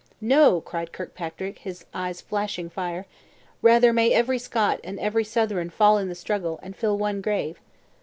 "No," 0.19 0.61
cried 0.61 0.91
Kirkpatrick, 0.91 1.59
his 1.59 1.85
eyes 1.93 2.21
flashing 2.21 2.71
fire; 2.71 3.05
"rather 3.61 3.93
may 3.93 4.11
every 4.11 4.39
Scot 4.39 4.79
and 4.83 4.99
every 4.99 5.23
Southron 5.23 5.69
fall 5.69 5.99
in 5.99 6.09
the 6.09 6.15
struggle, 6.15 6.59
and 6.63 6.75
fill 6.75 6.97
one 6.97 7.21
grave! 7.21 7.59